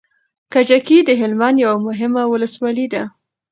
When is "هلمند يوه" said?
1.21-1.77